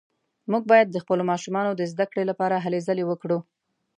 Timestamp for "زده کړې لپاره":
1.91-2.55